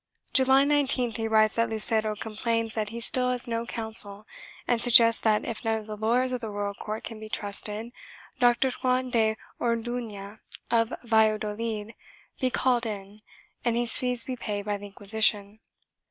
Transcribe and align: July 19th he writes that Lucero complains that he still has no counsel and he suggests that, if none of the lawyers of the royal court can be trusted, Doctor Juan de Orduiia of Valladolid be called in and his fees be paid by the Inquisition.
July 0.33 0.63
19th 0.65 1.17
he 1.17 1.27
writes 1.27 1.53
that 1.57 1.69
Lucero 1.69 2.15
complains 2.15 2.73
that 2.73 2.89
he 2.89 2.99
still 2.99 3.29
has 3.29 3.47
no 3.47 3.67
counsel 3.67 4.25
and 4.67 4.81
he 4.81 4.83
suggests 4.83 5.21
that, 5.21 5.45
if 5.45 5.63
none 5.63 5.77
of 5.77 5.85
the 5.85 5.95
lawyers 5.95 6.31
of 6.31 6.41
the 6.41 6.49
royal 6.49 6.73
court 6.73 7.03
can 7.03 7.19
be 7.19 7.29
trusted, 7.29 7.91
Doctor 8.39 8.71
Juan 8.81 9.11
de 9.11 9.37
Orduiia 9.59 10.39
of 10.71 10.91
Valladolid 11.03 11.93
be 12.39 12.49
called 12.49 12.87
in 12.87 13.21
and 13.63 13.77
his 13.77 13.93
fees 13.95 14.23
be 14.25 14.35
paid 14.35 14.65
by 14.65 14.75
the 14.77 14.87
Inquisition. 14.87 15.59